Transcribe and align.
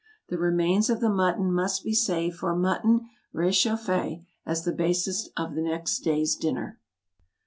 The 0.29 0.39
remains 0.39 0.89
of 0.89 0.99
the 0.99 1.11
mutton 1.11 1.53
must 1.53 1.83
be 1.83 1.93
saved 1.93 2.37
for 2.37 2.55
MUTTON 2.55 3.07
rechauffée, 3.35 4.25
as 4.47 4.63
the 4.63 4.71
basis 4.73 5.29
of 5.37 5.53
the 5.53 5.61
next 5.61 5.99
day's 5.99 6.35
dinner. 6.35 6.79